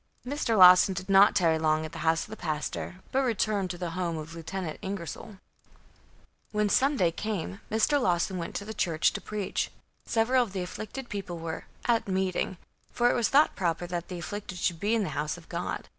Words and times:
Mr. 0.25 0.57
Lawson 0.57 0.95
did 0.95 1.09
not 1.09 1.35
tarry 1.35 1.59
long 1.59 1.85
at 1.85 1.91
the 1.91 1.99
house 1.99 2.23
of 2.23 2.31
the 2.31 2.35
pastor; 2.35 2.95
but 3.11 3.21
returned 3.21 3.69
to 3.69 3.77
the 3.77 3.91
home 3.91 4.17
of 4.17 4.33
Lieut. 4.33 4.51
Ingersol. 4.81 5.37
When 6.51 6.69
Sunday 6.69 7.11
came, 7.11 7.61
Mr. 7.69 8.01
Lawson 8.01 8.39
went 8.39 8.55
to 8.55 8.65
the 8.65 8.73
church 8.73 9.13
to 9.13 9.21
preach. 9.21 9.69
Several 10.07 10.41
of 10.41 10.53
the 10.53 10.63
afflicted 10.63 11.07
people 11.07 11.37
were 11.37 11.65
"at 11.85 12.07
meeting," 12.07 12.57
for 12.91 13.11
it 13.11 13.13
was 13.13 13.29
thought 13.29 13.55
proper 13.55 13.85
that 13.85 14.07
the 14.07 14.17
afflicted 14.17 14.57
should 14.57 14.79
be 14.79 14.95
in 14.95 15.03
the 15.03 15.09
house 15.09 15.37
of 15.37 15.47
God. 15.49 15.87